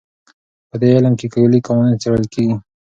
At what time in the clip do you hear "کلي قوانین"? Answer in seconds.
1.33-1.99